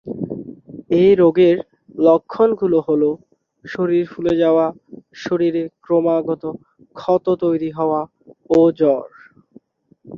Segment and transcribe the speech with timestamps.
[0.95, 1.57] এ রোগের
[1.99, 3.09] লক্ষণগুলো হলো
[3.65, 4.65] শরীর ফুলে যাওয়া,
[5.15, 6.43] শরীরে ক্রমাগত
[6.95, 8.01] ক্ষত তৈরি হওয়া
[8.49, 9.07] ও জ্বর।